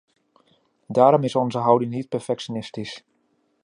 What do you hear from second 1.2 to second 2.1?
is onze houding niet